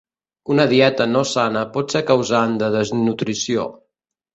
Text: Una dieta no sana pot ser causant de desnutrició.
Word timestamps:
Una 0.55 0.65
dieta 0.71 1.07
no 1.11 1.21
sana 1.33 1.65
pot 1.77 1.95
ser 1.97 2.03
causant 2.11 2.59
de 2.65 2.75
desnutrició. 2.81 3.73